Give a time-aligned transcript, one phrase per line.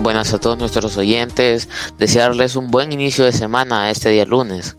[0.00, 1.68] Buenas a todos nuestros oyentes.
[1.98, 4.74] Desearles un buen inicio de semana este día lunes.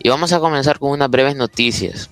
[0.00, 2.10] Y vamos a comenzar con unas breves noticias.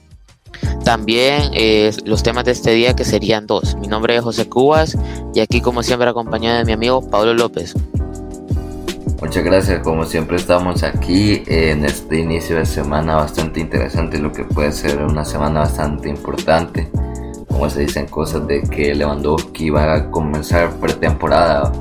[0.84, 3.74] También eh, los temas de este día que serían dos.
[3.76, 4.96] Mi nombre es José Cubas
[5.34, 7.74] y aquí como siempre acompañado de mi amigo Pablo López.
[9.20, 14.44] Muchas gracias, como siempre estamos aquí en este inicio de semana bastante interesante, lo que
[14.44, 16.90] puede ser una semana bastante importante.
[17.48, 21.72] Como se dicen cosas de que Lewandowski va a comenzar pretemporada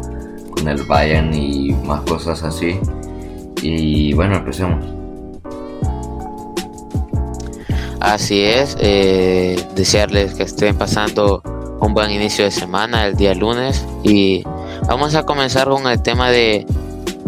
[0.56, 2.80] con el Bayern y más cosas así.
[3.62, 4.86] Y bueno, empecemos.
[8.00, 11.42] Así es, eh, desearles que estén pasando
[11.80, 14.44] un buen inicio de semana el día lunes y
[14.88, 16.66] vamos a comenzar con el tema de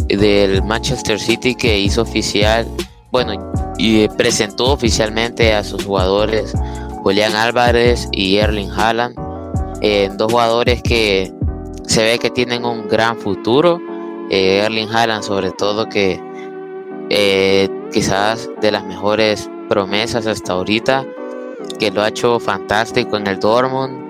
[0.08, 2.67] del Manchester City que hizo oficial,
[3.12, 6.53] bueno, y presentó oficialmente a sus jugadores
[7.03, 9.16] Julián Álvarez y Erling Haaland,
[9.81, 11.34] eh, dos jugadores que
[11.88, 13.81] se ve que tienen un gran futuro.
[14.30, 16.21] Eh, Erling Haaland sobre todo que
[17.09, 21.05] eh, quizás de las mejores promesas hasta ahorita,
[21.79, 24.05] que lo ha hecho fantástico en el Dortmund.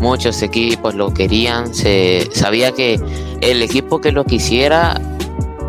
[0.00, 3.00] Muchos equipos lo querían, se sabía que
[3.40, 5.00] el equipo que lo quisiera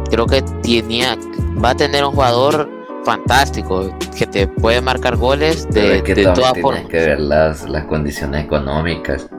[0.09, 1.17] creo que tenía,
[1.63, 2.69] va a tener un jugador
[3.05, 6.85] fantástico que te puede marcar goles de, que de todas formas.
[6.88, 9.29] que ver las, las condiciones económicas.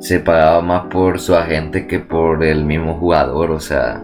[0.00, 4.02] Se pagaba más por su agente que por el mismo jugador, o sea,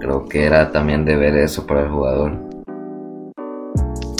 [0.00, 2.48] creo que era también de ver eso para el jugador.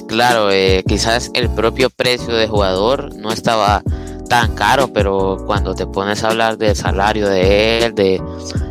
[0.06, 3.82] Claro, eh, quizás el propio precio de jugador no estaba
[4.28, 8.22] tan caro, pero cuando te pones a hablar del salario de él, de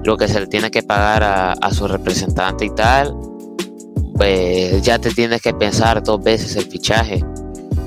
[0.03, 3.15] lo que se le tiene que pagar a, su representante y tal,
[4.15, 7.23] pues ya te tienes que pensar dos veces el fichaje,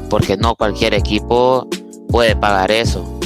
[0.09, 1.69] porque no cualquier equipo
[2.09, 3.20] puede pagar eso.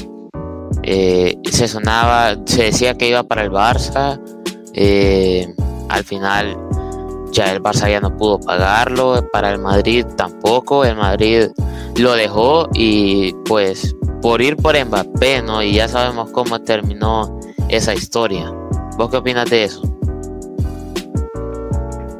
[0.86, 4.20] Eh, se sonaba, se decía que iba para el Barça,
[4.74, 5.48] eh,
[5.88, 6.58] al final
[7.32, 11.46] ya el Barça ya no pudo pagarlo, para el Madrid tampoco, el Madrid
[11.96, 15.62] lo dejó y pues por ir por Mbappé, ¿no?
[15.62, 17.40] Y ya sabemos cómo terminó
[17.70, 18.52] esa historia.
[18.98, 19.82] ¿Vos qué opinas de eso?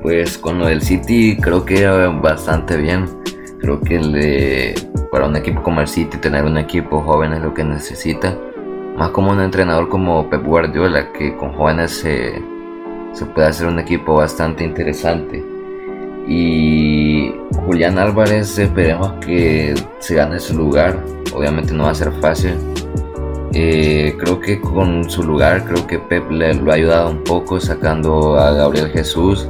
[0.02, 1.86] Pues con lo del City creo que
[2.22, 3.08] bastante bien.
[3.60, 4.74] Creo que
[5.10, 8.36] para un equipo como el City tener un equipo joven es lo que necesita.
[8.96, 12.42] Más como un entrenador como Pep Guardiola, que con jóvenes se,
[13.34, 15.44] puede hacer un equipo bastante interesante.
[16.28, 17.34] Y
[17.66, 20.96] Julián Álvarez esperemos que se gane su lugar.
[21.34, 22.54] Obviamente no va a ser fácil.
[23.52, 27.60] Eh, creo que con su lugar, creo que Pep le, lo ha ayudado un poco
[27.60, 29.48] sacando a Gabriel Jesús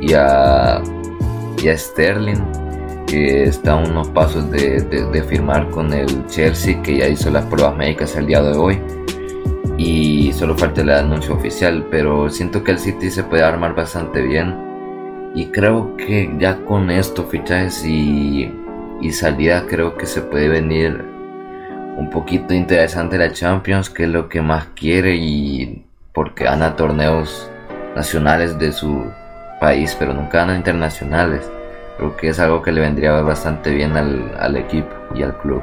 [0.00, 0.82] y a,
[1.66, 2.42] Sterling,
[3.06, 7.44] que está a unos pasos de, de, firmar con el Chelsea, que ya hizo las
[7.46, 8.80] pruebas médicas el día de hoy.
[9.78, 14.22] Y solo falta el anuncio oficial, pero siento que el City se puede armar bastante
[14.22, 14.66] bien
[15.36, 18.50] y creo que ya con esto, fichajes y,
[19.02, 21.04] y salida, creo que se puede venir
[21.98, 25.84] un poquito interesante la Champions, que es lo que más quiere y
[26.14, 27.50] porque gana torneos
[27.94, 29.04] nacionales de su
[29.60, 31.50] país, pero nunca gana internacionales.
[31.96, 35.62] Creo que es algo que le vendría bastante bien al, al equipo y al club.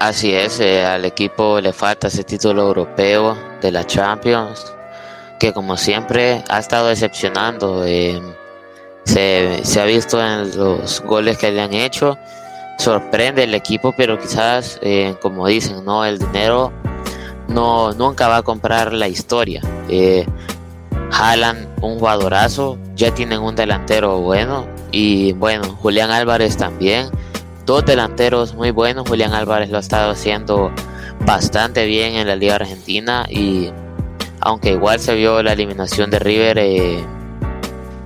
[0.00, 4.74] Así es, eh, al equipo le falta ese título europeo de la Champions
[5.38, 7.84] que como siempre ha estado decepcionando.
[7.84, 8.20] Eh,
[9.04, 12.18] se, ha visto en los goles que le han hecho.
[12.78, 16.72] Sorprende el equipo, pero quizás, eh, como dicen, no el dinero
[17.48, 19.60] no nunca va a comprar la historia.
[21.12, 27.08] Haaland, un jugadorazo, ya tienen un delantero bueno y bueno, Julián Álvarez también.
[27.66, 29.08] Dos delanteros muy buenos.
[29.08, 30.70] Julián Álvarez lo ha estado haciendo
[31.24, 33.70] bastante bien en la Liga Argentina y
[34.40, 37.04] aunque igual se vio la eliminación de River eh,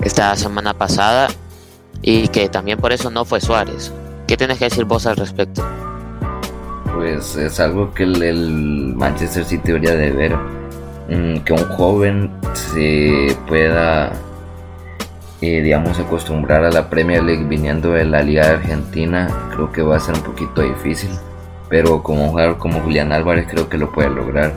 [0.02, 1.28] esta semana pasada
[2.02, 3.92] y que también por eso no fue Suárez.
[4.26, 5.66] ¿Qué tienes que decir vos al respecto?
[6.94, 10.36] Pues es algo que el, Manchester City debería de ver,
[11.08, 14.12] que un joven se pueda,
[15.40, 19.96] eh, digamos, acostumbrar a la Premier League viniendo de la Liga Argentina, creo que va
[19.96, 21.10] a ser un poquito difícil,
[21.68, 24.52] pero como un jugador como Julián Álvarez creo que lo puede lograr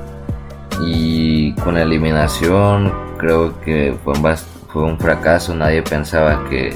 [0.86, 4.36] y con la eliminación creo que fue un,
[4.68, 6.74] fue un fracaso, nadie pensaba que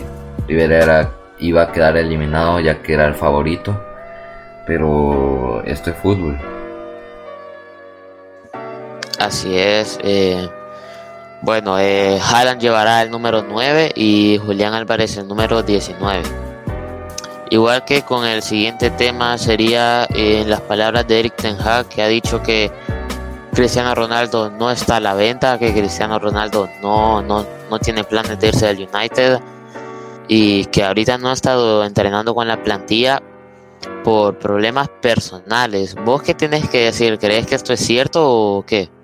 [0.47, 3.77] Rivera iba a quedar eliminado ya que era el favorito,
[4.65, 6.54] pero esto es fútbol.
[9.25, 9.97] Así es.
[10.03, 10.47] Eh,
[11.41, 16.21] bueno, eh, Haaland llevará el número 9 y Julián Álvarez el número 19.
[17.49, 22.03] Igual que con el siguiente tema sería eh, las palabras de Eric Ten Hag que
[22.03, 22.71] ha dicho que
[23.51, 28.39] Cristiano Ronaldo no está a la venta, que Cristiano Ronaldo no, no, no tiene planes
[28.39, 29.39] de irse del United
[30.27, 33.23] y que ahorita no ha estado entrenando con la plantilla
[34.03, 35.95] por problemas personales.
[35.95, 37.17] ¿Vos qué tienes que decir?
[37.17, 38.94] ¿Crees que esto es cierto o qué?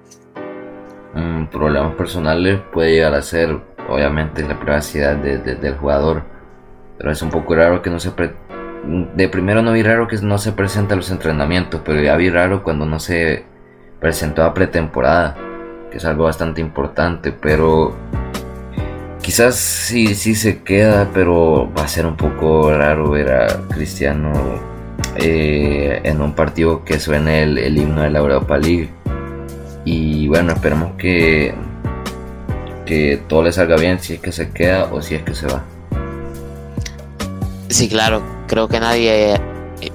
[1.13, 3.59] Mm, problemas personales puede llegar a ser,
[3.89, 6.23] obviamente, la privacidad del jugador,
[6.97, 8.11] pero es un poco raro que no se...
[9.15, 12.29] de primero no vi raro que no se presenta a los entrenamientos, pero ya vi
[12.29, 13.45] raro cuando no se
[13.99, 15.35] presentó a pretemporada,
[15.91, 17.95] que es algo bastante importante, pero
[19.21, 24.31] quizás sí, sí se queda, pero va a ser un poco raro ver a Cristiano
[25.15, 28.89] eh, en un partido que suene el, himno de la Europa League.
[29.85, 31.53] Y bueno, esperemos que,
[32.85, 35.47] que todo le salga bien si es que se queda o si es que se
[35.47, 35.63] va.
[37.69, 39.39] Sí, claro, creo que nadie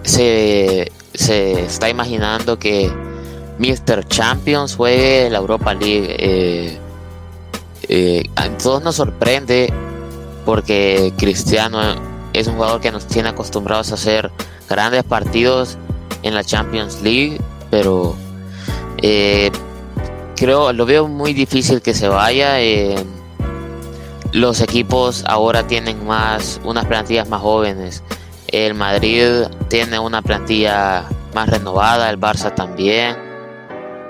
[0.03, 2.91] se, se está imaginando que
[3.59, 4.07] Mr.
[4.09, 6.17] Champions juegue la Europa League.
[6.19, 6.79] Eh,
[7.89, 9.73] eh, a todos nos sorprende
[10.45, 11.81] porque Cristiano
[12.33, 14.31] es un jugador que nos tiene acostumbrados a hacer
[14.69, 15.79] grandes partidos
[16.23, 17.41] en la Champions League,
[17.71, 18.17] pero
[19.03, 19.51] eh,
[20.37, 22.59] creo lo veo muy difícil que se vaya.
[24.33, 28.03] los equipos ahora tienen más unas plantillas más jóvenes.
[28.49, 31.05] El Madrid tiene una plantilla
[31.35, 33.17] más renovada, el Barça también.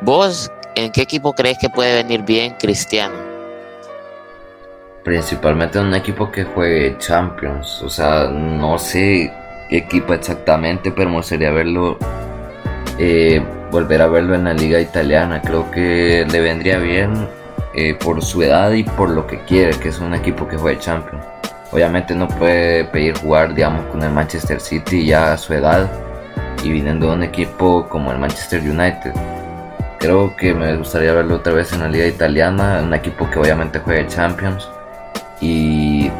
[0.03, 3.15] ¿Vos en qué equipo crees que puede venir bien Cristiano?
[5.05, 7.83] Principalmente en un equipo que juegue Champions.
[7.83, 9.33] O sea, no sé
[9.71, 11.97] qué equipo exactamente, pero me gustaría verlo.
[12.99, 15.43] Eh, volver a verlo en la liga italiana.
[15.43, 17.29] Creo que le vendría bien
[17.75, 20.79] eh, por su edad y por lo que quiere, que es un equipo que juegue
[20.79, 21.25] Champions.
[21.73, 25.91] Obviamente no puede pedir jugar, digamos, con el Manchester City ya a su edad
[26.63, 29.13] y viniendo de un equipo como el Manchester United
[29.99, 33.79] Creo que me gustaría verlo otra vez en la liga italiana, un equipo que obviamente
[33.79, 34.69] juegue Champions.
[35.41, 36.11] Y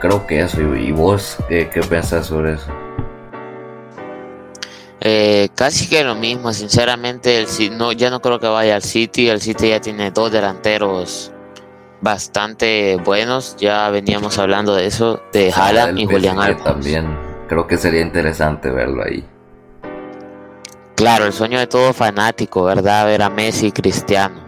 [0.00, 0.60] creo que eso.
[0.74, 2.89] ¿Y vos qué, qué pensás sobre eso?
[5.00, 9.28] Eh, casi que lo mismo, sinceramente, el, no, ya no creo que vaya al City.
[9.28, 11.32] El City ya tiene dos delanteros
[12.00, 13.56] bastante buenos.
[13.58, 16.62] Ya veníamos hablando de eso, de Haaland y Julián Álvarez.
[16.64, 17.18] También
[17.48, 19.24] creo que sería interesante verlo ahí.
[20.96, 23.06] Claro, el sueño de todo fanático, ¿verdad?
[23.06, 24.38] Ver a Messi y Cristiano.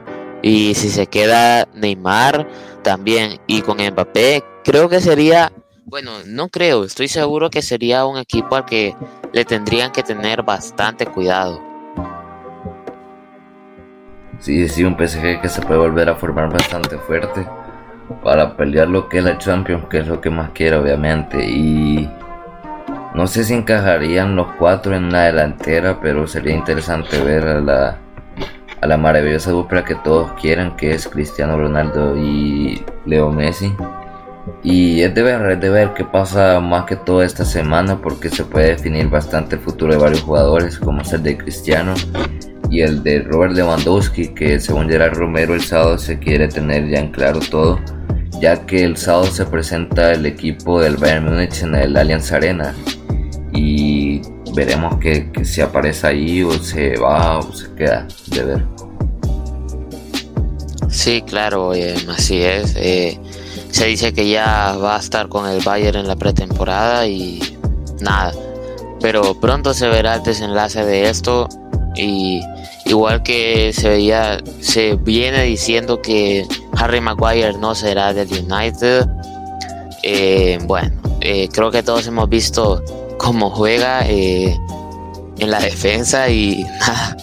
[0.43, 2.47] Y si se queda Neymar
[2.83, 5.51] también y con Mbappé, creo que sería,
[5.93, 8.97] bueno, no creo, estoy seguro que sería un equipo al que
[9.35, 11.61] le tendrían que tener bastante cuidado.
[14.41, 17.47] Sí, sí, un PSG que se puede volver a formar bastante fuerte
[18.25, 21.45] para pelear lo que es la Champions, que es lo que más quiere obviamente.
[21.47, 22.11] Y
[23.15, 27.99] no sé si encajarían los cuatro en una delantera, pero sería interesante ver a la,
[28.81, 33.75] a la maravillosa dupla que todos quieran, que es Cristiano Ronaldo y Leo Messi.
[34.63, 38.29] Y es de ver, es de ver qué pasa más que toda esta semana, porque
[38.29, 41.95] se puede definir bastante el futuro de varios jugadores, como es el de Cristiano
[42.71, 47.01] y el de Robert Lewandowski, que según Gerard Romero el sábado se quiere tener ya
[47.01, 47.79] en claro todo
[48.43, 52.75] ya que el sábado se presenta el equipo del Bayern Múnich en el Allianz Arena
[53.53, 54.21] y
[54.57, 58.67] veremos que, que si aparece ahí o se va o se queda de ver.
[60.89, 62.75] Sí, claro, eh, así es.
[62.77, 63.17] Eh,
[63.73, 67.41] se dice que ya va a estar con el Bayern en la pretemporada y
[68.01, 68.33] nada.
[69.01, 71.49] Pero pronto se verá el desenlace de esto
[71.97, 72.43] y
[72.85, 79.09] igual que se veía, se viene diciendo que Harry Maguire no será del United.
[80.03, 82.85] Eh, bueno, creo que todos hemos visto
[83.17, 84.55] cómo juega eh,
[85.39, 87.17] en la defensa y nada.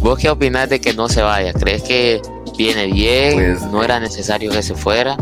[0.00, 1.52] ¿Vos qué opinás de que no se vaya?
[1.52, 2.22] ¿Crees que
[2.56, 3.34] viene bien?
[3.34, 5.16] Pues, ¿No era necesario que se fuera?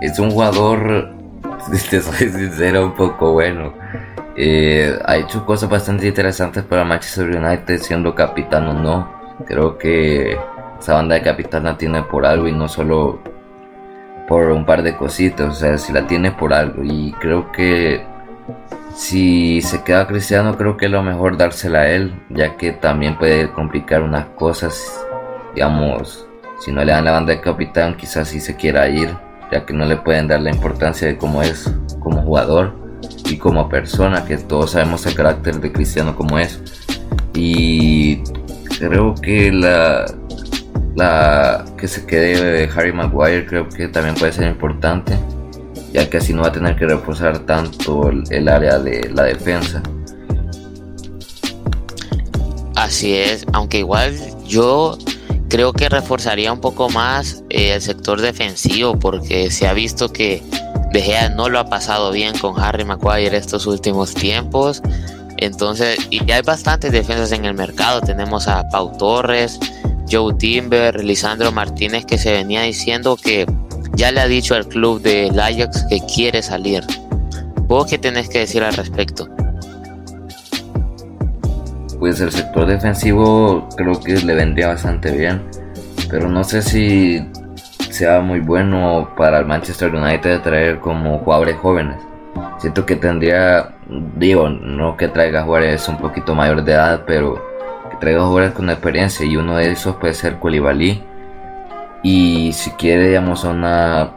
[0.00, 1.10] Es un jugador,
[1.90, 3.72] te soy sincero, un poco bueno.
[4.36, 9.16] Eh, ha hecho cosas bastante interesantes para Manchester United, siendo capitán o no.
[9.46, 10.36] Creo que
[10.78, 13.18] esa banda de capitán la tiene por algo y no solo
[14.28, 15.48] por un par de cositas.
[15.48, 16.84] O sea, si la tiene por algo.
[16.84, 18.04] Y creo que
[18.94, 23.16] si se queda Cristiano, creo que es lo mejor dársela a él, ya que también
[23.16, 25.02] puede complicar unas cosas.
[25.54, 26.25] Digamos,
[26.60, 29.16] si no le dan la banda de capitán, quizás si se quiera ir,
[29.52, 32.74] ya que no le pueden dar la importancia de cómo es como jugador
[33.24, 36.60] y como persona, que todos sabemos el carácter de Cristiano como es.
[37.34, 38.22] Y
[38.78, 40.06] creo que la,
[40.94, 45.16] la que se quede Harry Maguire creo que también puede ser importante
[45.96, 49.82] ya que así no va a tener que reforzar tanto el, área de la defensa.
[52.74, 54.14] Así es, aunque igual
[54.46, 54.98] yo
[55.48, 60.42] creo que reforzaría un poco más eh, el sector defensivo porque se ha visto que
[60.92, 64.82] De Gea no lo ha pasado bien con Harry Maguire estos últimos tiempos.
[65.38, 68.00] Entonces, y hay bastantes defensas en el mercado.
[68.00, 69.58] Tenemos a Pau Torres,
[70.10, 73.46] Joe Timber, Lisandro Martínez que se venía diciendo que
[73.94, 76.84] ya le ha dicho al club de Ajax que quiere salir.
[77.66, 79.28] ¿Vos qué tenés que decir al respecto?
[82.06, 85.42] Pues el sector defensivo creo que le vendría bastante bien,
[86.08, 87.28] pero no sé si
[87.90, 91.96] sea muy bueno para el Manchester United traer como jugadores jóvenes.
[92.58, 93.74] Siento que tendría,
[94.14, 97.44] digo, no que traiga jugadores un poquito mayores de edad, pero
[97.90, 101.02] que traiga jugadores con experiencia y uno de esos puede ser Koulibaly.
[102.04, 104.12] Y si quiere, digamos, una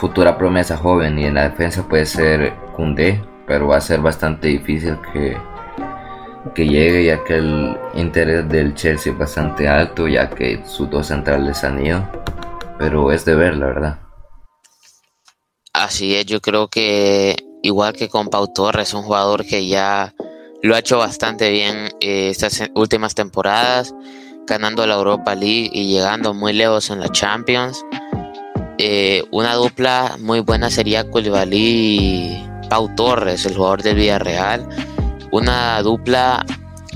[0.00, 4.48] futura promesa joven y en la defensa puede ser Koundé, pero va a ser bastante
[4.48, 5.36] difícil que,
[6.54, 11.06] que llegue ya que el interés del Chelsea es bastante alto ya que sus dos
[11.08, 12.08] centrales han ido,
[12.78, 13.98] pero es de ver la verdad.
[15.72, 20.14] Así es, yo creo que igual que con Pau Torres, un jugador que ya
[20.62, 23.94] lo ha hecho bastante bien eh, estas últimas temporadas,
[24.46, 27.84] ganando la Europa League y llegando muy lejos en la Champions.
[28.78, 34.66] Eh, una dupla muy buena sería Koulibaly y Pau Torres, el jugador del Villarreal.
[35.32, 36.44] Una dupla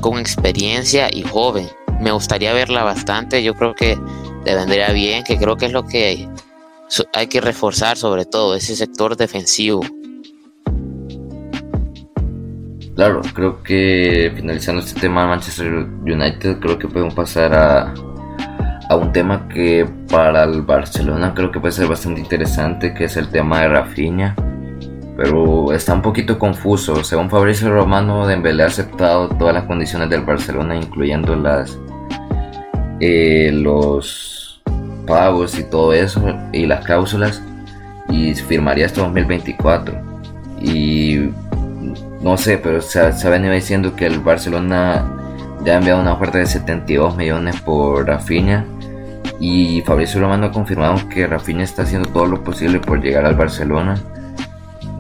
[0.01, 1.69] con experiencia y joven.
[2.01, 3.43] Me gustaría verla bastante.
[3.43, 3.97] Yo creo que
[4.45, 6.29] le vendría bien, que creo que es lo que
[7.13, 9.81] hay, que reforzar sobre todo, ese sector defensivo.
[12.95, 17.95] Claro, creo que finalizando este tema de Manchester United, creo que podemos pasar a,
[18.89, 23.17] a un tema que para el Barcelona creo que puede ser bastante interesante, que es
[23.17, 24.37] el tema de Rafinha.
[25.17, 27.05] Pero está un poquito confuso.
[27.05, 31.79] Según Fabricio Romano, Dembélé ha aceptado todas las condiciones del Barcelona, incluyendo las
[33.01, 34.63] eh, los
[35.07, 37.43] pagos y todo eso y las cláusulas
[38.09, 39.95] y firmaría hasta 2024.
[40.61, 41.31] Y
[42.21, 45.05] no sé, pero se, se ha venido diciendo que el Barcelona
[45.65, 48.65] ya ha enviado una oferta de 72 millones por Rafinha
[49.41, 53.35] y Fabricio Romano ha confirmado que Rafinha está haciendo todo lo posible por llegar al
[53.35, 53.97] Barcelona.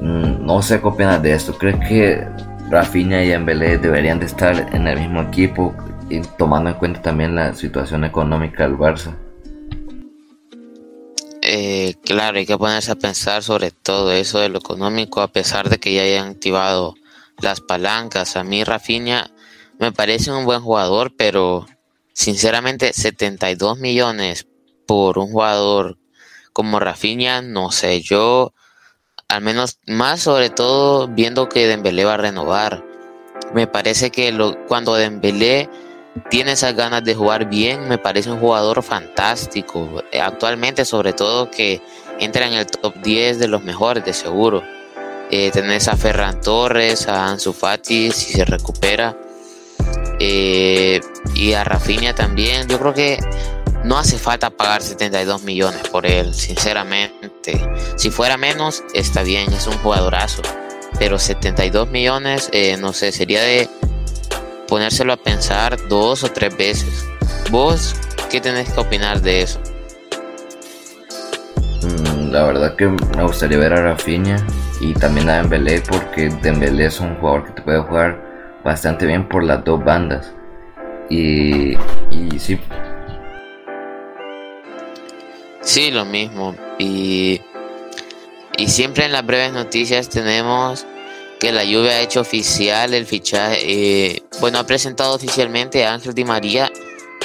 [0.05, 1.57] Mm, no sé qué opinas de esto.
[1.57, 2.29] ¿Crees que
[2.71, 5.75] Rafinha y Embelé deberían de estar en el mismo equipo
[6.11, 9.17] y tomando en cuenta también la situación económica del Barça?
[11.43, 15.69] Eh, claro, hay que ponerse a pensar sobre todo eso de lo económico, a pesar
[15.69, 16.95] de que ya hayan activado
[17.41, 18.37] las palancas.
[18.37, 19.31] A mí Rafinha
[19.79, 21.67] me parece un buen jugador, pero
[22.15, 24.47] Sinceramente, 72 millones
[24.87, 25.99] por un jugador
[26.53, 28.55] como Rafinha, no sé, yo
[29.29, 32.85] al menos más sobre todo viendo que Dembélé va a renovar.
[33.53, 35.69] Me parece que lo, cuando Dembélé
[36.31, 40.03] tiene esas ganas de jugar bien, me parece un jugador fantástico.
[40.21, 41.81] Actualmente, sobre todo que
[42.21, 44.63] entra en el top 10 de los mejores, de seguro.
[45.31, 49.17] Eh, tenés a Ferran Torres, a Ansu Fati, si se recupera.
[50.21, 51.01] Eh,
[51.35, 52.69] y a Rafinha también.
[52.69, 53.19] Yo creo que
[53.85, 57.61] no hace falta pagar 72 millones por él, sinceramente.
[57.97, 60.43] Si fuera menos, está bien, es un jugadorazo.
[60.99, 63.69] Pero 72 millones, eh, no sé, sería de
[64.69, 67.07] ponérselo a pensar dos o tres veces.
[67.51, 67.95] ¿Vos
[68.31, 69.61] qué tenés que opinar de eso?
[71.83, 74.37] Mm, la verdad que me gustaría ver a Rafinha
[74.81, 79.29] y también a Dembélé porque Dembélé es un jugador que te puede jugar bastante bien
[79.29, 80.33] por las dos bandas.
[81.11, 81.77] Y,
[82.11, 82.59] y sí.
[85.65, 86.55] Sí, lo mismo.
[86.79, 87.41] Y,
[88.57, 90.87] y siempre en las breves noticias tenemos
[91.41, 93.59] que la Juve ha hecho oficial el fichaje.
[93.63, 96.71] Eh, bueno, ha presentado oficialmente a Ángel Di María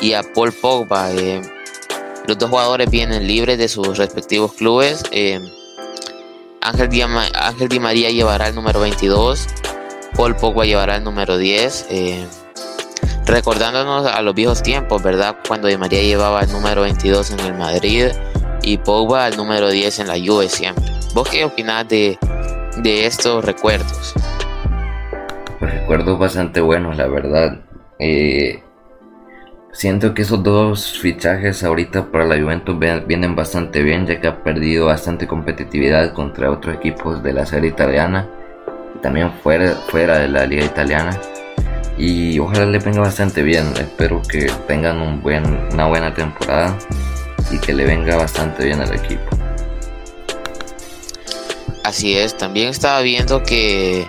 [0.01, 1.12] y a Paul Pogba.
[1.12, 1.41] Eh,
[2.27, 5.03] los dos jugadores vienen libres de sus respectivos clubes.
[5.12, 5.39] Eh,
[6.62, 9.48] Ángel, Di, María llevará el número 22
[10.15, 11.88] Paul Pogba llevará el número 10.
[11.89, 12.27] Eh,
[13.25, 15.38] recordándonos a los viejos tiempos, ¿verdad?
[15.48, 18.08] Cuando Di María llevaba el número 22 en el Madrid
[18.69, 20.85] y Pogba el número 10 en la Juve siempre.
[21.15, 22.19] ¿Vos qué opinás de,
[22.83, 24.13] estos recuerdos?
[25.57, 27.61] Pues recuerdos bastante buenos, la verdad.
[27.97, 28.61] Eh,
[29.71, 34.43] siento que esos dos fichajes ahorita para la Juventus vienen bastante bien, ya que ha
[34.43, 38.29] perdido bastante competitividad contra otros equipos de la serie italiana
[39.01, 41.19] también fuera, fuera de la liga italiana.
[41.97, 43.65] Y ojalá le venga bastante bien.
[43.79, 46.77] Espero que tengan un buen, una buena temporada
[47.51, 49.29] y que le venga bastante bien al equipo.
[51.84, 54.08] Así es, también estaba viendo que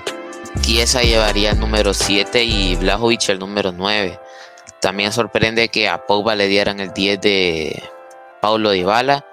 [0.62, 4.18] Kiesa llevaría el número 7 y Blajovic el número 9.
[4.80, 7.82] también sorprende que a Pogba le dieran el 10 de
[8.40, 9.24] Paulo Dybala.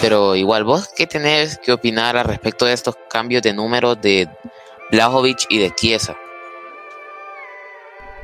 [0.00, 4.28] Pero igual, ¿vos qué tenés que opinar al respecto de estos cambios de números de
[4.90, 6.16] Blajovic y de Chiesa?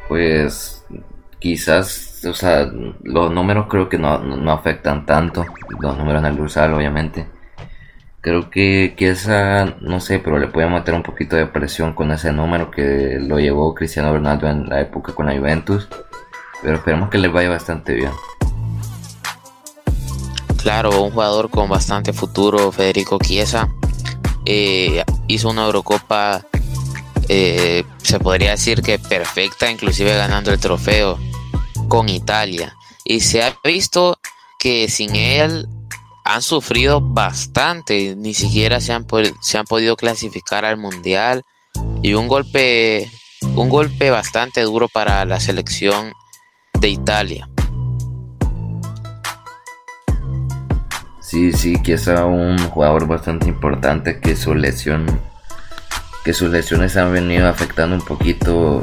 [0.09, 0.85] Pues
[1.41, 2.71] quizás, o sea,
[3.03, 5.45] los números creo que no, no afectan tanto,
[5.81, 7.27] los números en el Dursal obviamente.
[8.27, 12.33] Creo que Chiesa, no sé, pero le puede meter un poquito de presión con ese
[12.33, 15.89] número que lo llevó Cristiano Ronaldo en la época con la Juventus.
[16.61, 18.11] Pero esperemos que le vaya bastante bien.
[20.61, 23.69] Claro, un jugador con bastante futuro, Federico Chiesa.
[24.45, 26.43] Eh, hizo una Eurocopa,
[27.29, 31.17] eh, se podría decir que perfecta, inclusive ganando el trofeo
[31.89, 32.77] con Italia.
[33.05, 34.19] Y se ha visto
[34.59, 35.69] que sin él
[36.25, 39.07] han sufrido bastante, ni siquiera se han,
[39.41, 41.45] se han podido clasificar al mundial
[42.03, 43.11] y un golpe,
[43.55, 46.13] un golpe bastante duro para la selección
[46.81, 47.49] de Italia.
[51.21, 55.07] Sí, sí, que es un jugador bastante importante que su lesión,
[56.25, 58.81] que sus lesiones han venido afectando un poquito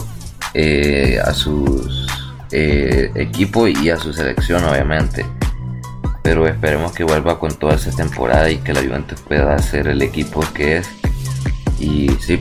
[0.54, 2.08] eh, a sus
[2.54, 5.26] eh, equipo y a su selección, obviamente
[6.24, 10.02] pero esperemos que vuelva con toda esta temporada y que la Juventus pueda ser el
[10.02, 10.90] equipo que es.
[11.80, 12.40] Y sí.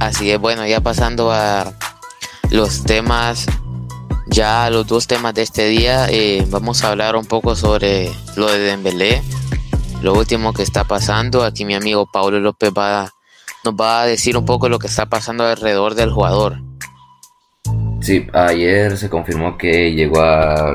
[0.00, 1.74] Así es, bueno, ya pasando a
[2.50, 3.46] los temas,
[4.26, 8.50] ya los dos temas de este día, eh, vamos a hablar un poco sobre lo
[8.50, 9.22] de Dembélé,
[10.00, 11.44] lo último que está pasando.
[11.44, 13.12] Aquí mi amigo Pablo López va,
[13.64, 16.65] nos va a decir un poco lo que está pasando alrededor del jugador.
[18.06, 20.72] Sí, ayer se confirmó que llegó a,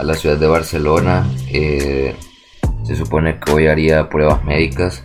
[0.00, 1.26] la ciudad de Barcelona.
[1.50, 5.02] Se supone que hoy haría pruebas médicas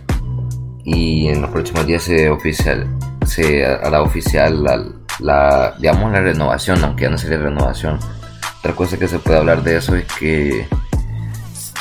[0.84, 2.86] y en los próximos días se oficial
[3.26, 4.62] se hará oficial
[5.18, 7.98] la, digamos la renovación, aunque ya no sería renovación.
[8.60, 10.68] Otra cosa que se puede hablar de eso es que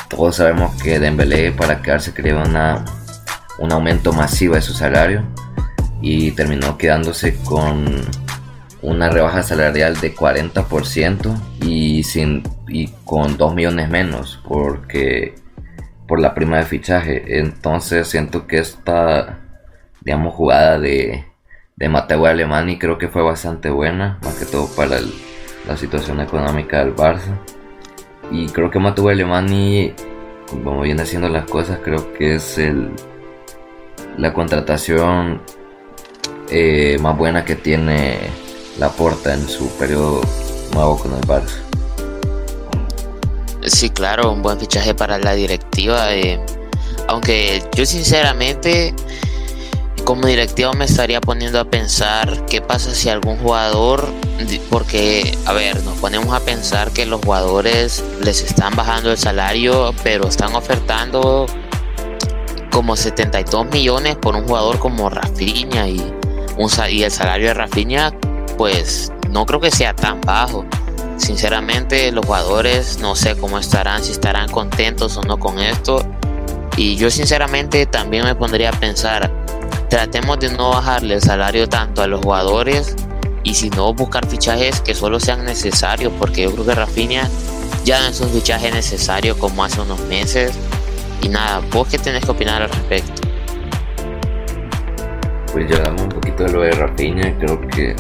[0.09, 2.83] todos sabemos que Dembélé para quedarse quería una,
[3.59, 5.23] un aumento masivo de su salario
[6.01, 8.01] y terminó quedándose con
[8.83, 15.35] una rebaja salarial de 40% y, sin, y con 2 millones menos porque
[16.07, 17.39] por la prima de fichaje.
[17.39, 19.39] Entonces siento que esta,
[20.01, 21.23] digamos, jugada de,
[21.77, 24.99] de Mateo Alemani creo que fue bastante buena, más que todo para
[25.67, 27.39] la situación económica del Barça.
[28.31, 29.93] Y creo que Mateo Alemani,
[30.49, 32.91] como viene haciendo las cosas, creo que es el,
[34.17, 35.41] la contratación
[36.49, 38.42] eh, más buena que tiene
[38.79, 40.21] la porta en su periodo
[40.73, 41.61] nuevo con el Barça.
[43.65, 46.13] Sí, claro, un buen fichaje para la directiva.
[46.13, 46.39] Eh,
[47.07, 48.93] aunque yo sinceramente
[50.03, 54.11] como directiva me estaría poniendo a pensar qué pasa si algún jugador,
[54.69, 59.93] porque a ver, nos ponemos a pensar que los jugadores les están bajando el salario,
[60.03, 61.45] pero están ofertando
[62.69, 66.01] como 72 millones por un jugador como Rafinha y,
[66.57, 68.13] un, y el salario de Rafinha
[68.57, 70.65] pues no creo que sea tan bajo.
[71.17, 76.05] Sinceramente los jugadores no sé cómo estarán, si estarán contentos o no con esto.
[76.75, 79.31] Y yo sinceramente también me pondría a pensar,
[79.89, 82.95] tratemos de no bajarle el salario tanto a los jugadores
[83.43, 87.29] y si no buscar fichajes que solo sean necesarios, porque yo creo que Rafinha
[87.83, 90.53] ya no es un fichaje necesario como hace unos meses.
[91.21, 93.21] Y nada, vos qué tenés que opinar al respecto.
[95.51, 97.95] Pues ya damos un poquito de lo de Rafinha, creo que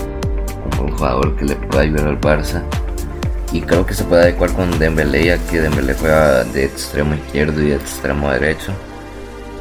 [0.83, 2.63] un jugador que le pueda ayudar al Barça.
[3.51, 7.61] Y creo que se puede adecuar con Dembélé, ya que Dembélé juega de extremo izquierdo
[7.61, 8.73] y de extremo derecho.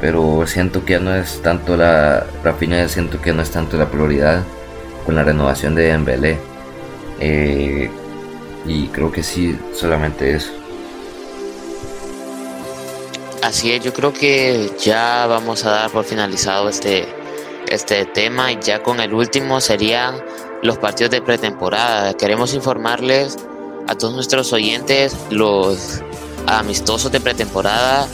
[0.01, 2.25] Pero siento que ya no es tanto la...
[2.43, 4.43] Rafinha siento que no es tanto la prioridad
[5.05, 6.37] con la renovación de Dembélé.
[7.19, 7.89] Eh,
[8.65, 10.51] y creo que sí, solamente eso.
[13.43, 17.05] Así es, yo creo que ya vamos a dar por finalizado este,
[17.67, 20.15] este tema y ya con el último serían
[20.63, 22.13] los partidos de pretemporada.
[22.15, 23.37] Queremos informarles
[23.87, 26.01] a todos nuestros oyentes los
[26.47, 28.07] amistosos de pretemporada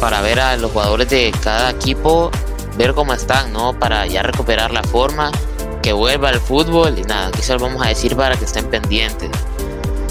[0.00, 2.30] para ver a los jugadores de cada equipo,
[2.76, 3.78] ver cómo están, ¿no?
[3.78, 5.30] Para ya recuperar la forma,
[5.82, 9.30] que vuelva al fútbol y nada, aquí lo vamos a decir para que estén pendientes.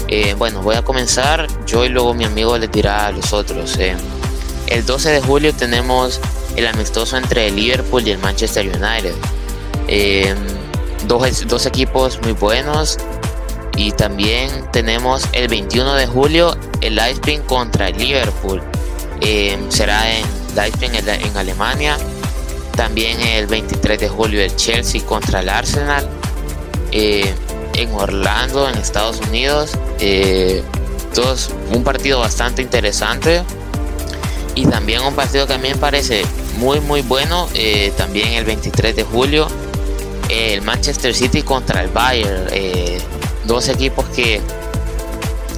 [0.06, 3.76] Eh, bueno, voy a comenzar yo y luego mi amigo les dirá a los otros.
[3.78, 3.96] Eh.
[4.68, 6.20] El 12 de julio tenemos
[6.56, 9.14] el amistoso entre el Liverpool y el Manchester United.
[9.88, 10.34] Eh,
[11.06, 12.98] dos, equipos muy buenos.
[13.76, 18.62] Y también tenemos el 21 de julio el Leipzig contra el Liverpool.
[19.20, 21.96] Eh, será en Leipzig en, Alemania.
[22.76, 26.08] También el 23 de julio el Chelsea contra el Arsenal.
[26.92, 27.34] Eh,
[27.74, 29.72] en Orlando, en Estados Unidos.
[29.98, 30.62] Eh,
[31.72, 33.42] un partido bastante interesante
[34.54, 36.24] y también un partido que a mí me parece
[36.58, 39.48] muy muy bueno, eh, también el 23 de julio,
[40.34, 42.98] el Manchester City contra el Bayern, eh,
[43.44, 44.40] dos equipos que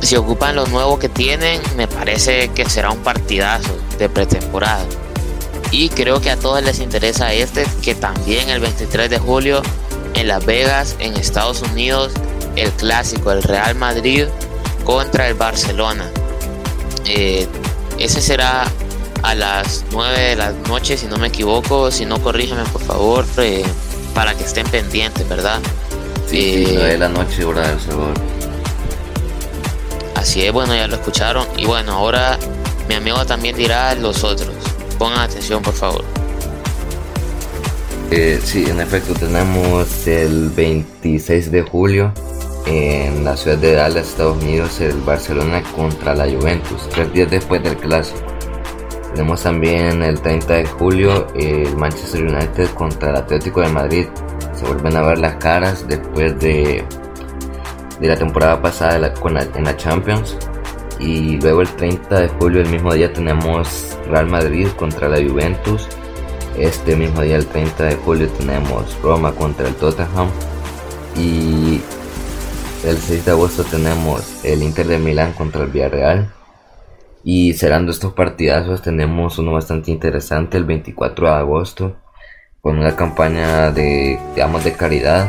[0.03, 4.85] se ocupan lo nuevo que tienen, me parece que será un partidazo de pretemporada.
[5.71, 9.62] Y creo que a todos les interesa este, que también el 23 de julio
[10.15, 12.12] en Las Vegas, en Estados Unidos,
[12.55, 14.27] el clásico, el Real Madrid
[14.85, 16.09] contra el Barcelona.
[17.05, 17.47] Eh,
[17.99, 18.71] ese será
[19.23, 21.91] a las 9 de la noche, si no me equivoco.
[21.91, 23.65] Si no, corrígeme por favor, eh,
[24.16, 25.61] para que estén pendientes, ¿verdad?
[26.26, 28.14] Sí, 9 eh, de la noche, hora del Salvador.
[30.14, 31.46] Así es, bueno, ya lo escucharon.
[31.59, 32.38] Y bueno, ahora
[32.88, 34.55] mi amigo también dirá los otros.
[34.98, 36.02] Pongan atención, por favor.
[38.11, 42.11] Eh, sí, en efecto, tenemos el 26 de julio
[42.64, 47.62] en la ciudad de Dallas, Estados Unidos, el Barcelona contra la Juventus, tres días después
[47.62, 48.36] del clásico.
[49.12, 54.07] Tenemos también el 30 de julio el Manchester United contra el Atlético de Madrid.
[54.55, 56.85] Se vuelven a ver las caras después de,
[58.01, 60.37] de la temporada pasada en la Champions.
[60.99, 65.88] Y luego el 30 de julio, el mismo día, tenemos Real Madrid contra la Juventus.
[66.59, 70.29] Este mismo día, el 30 de julio, tenemos Roma contra el Tottenham.
[71.14, 71.81] Y
[72.85, 76.36] el 6 de agosto tenemos el Inter de Milán contra el Villarreal.
[77.29, 81.97] Y cerrando estos partidazos tenemos uno bastante interesante el 24 de agosto
[82.61, 85.29] con una campaña de, digamos, de caridad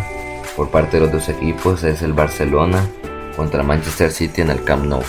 [0.56, 1.84] por parte de los dos equipos.
[1.84, 2.88] Es el Barcelona
[3.36, 5.02] contra Manchester City en el Camp Nou.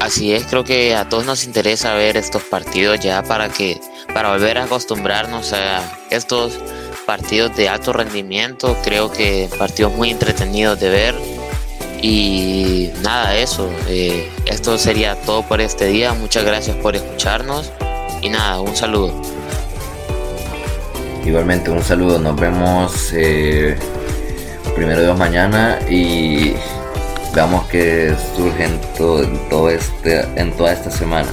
[0.00, 3.80] Así es, creo que a todos nos interesa ver estos partidos ya para que
[4.12, 6.58] para volver a acostumbrarnos a estos
[7.06, 11.14] partidos de alto rendimiento, creo que partidos muy entretenidos de ver.
[12.02, 13.70] Y nada, eso.
[13.86, 16.12] Eh, esto sería todo por este día.
[16.12, 17.72] Muchas gracias por escucharnos.
[18.22, 19.12] Y nada, un saludo.
[21.24, 22.18] Igualmente un saludo.
[22.18, 23.76] Nos vemos eh,
[24.74, 26.54] primero de mañana y
[27.34, 31.32] veamos que surge todo, todo este, en toda esta semana.